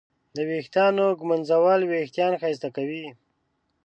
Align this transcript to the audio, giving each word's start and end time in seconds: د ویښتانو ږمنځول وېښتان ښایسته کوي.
د 0.35 0.37
ویښتانو 0.49 1.05
ږمنځول 1.19 1.81
وېښتان 1.85 2.33
ښایسته 2.41 2.69
کوي. 2.75 3.05